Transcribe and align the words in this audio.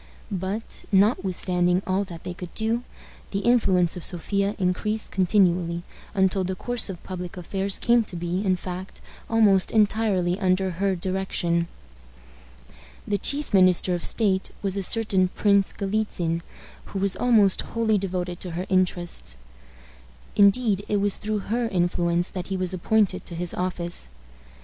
But, 0.31 0.85
notwithstanding 0.91 1.83
all 1.85 2.03
that 2.05 2.23
they 2.23 2.33
could 2.33 2.51
do, 2.55 2.81
the 3.29 3.41
influence 3.41 3.95
of 3.95 4.03
Sophia 4.03 4.55
increased 4.57 5.11
continually, 5.11 5.83
until 6.15 6.43
the 6.43 6.55
course 6.55 6.89
of 6.89 7.03
public 7.03 7.37
affairs 7.37 7.77
came 7.77 8.03
to 8.05 8.15
be, 8.15 8.43
in 8.43 8.55
fact, 8.55 8.99
almost 9.29 9.71
entirely 9.71 10.39
under 10.39 10.71
her 10.71 10.95
direction. 10.95 11.67
The 13.07 13.19
chief 13.19 13.53
minister 13.53 13.93
of 13.93 14.03
state 14.03 14.49
was 14.63 14.75
a 14.75 14.81
certain 14.81 15.27
Prince 15.27 15.71
Galitzin, 15.71 16.41
who 16.85 16.97
was 16.97 17.15
almost 17.15 17.61
wholly 17.61 17.99
devoted 17.99 18.39
to 18.39 18.51
her 18.57 18.65
interests. 18.69 19.37
Indeed, 20.35 20.83
it 20.87 20.97
was 20.99 21.17
through 21.17 21.51
her 21.53 21.67
influence 21.67 22.27
that 22.31 22.47
he 22.47 22.57
was 22.57 22.73
appointed 22.73 23.23
to 23.27 23.35
his 23.35 23.53
office. 23.53 24.07